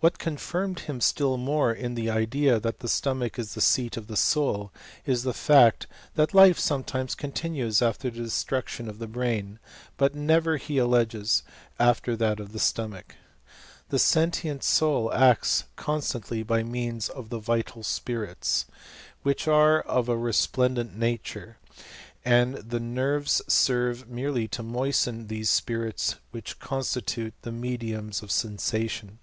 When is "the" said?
1.94-2.10, 2.80-2.88, 3.54-3.62, 4.06-4.18, 5.22-5.32, 8.10-8.18, 8.98-9.06, 12.52-12.58, 13.88-13.98, 17.30-17.38, 22.56-22.80, 27.40-27.52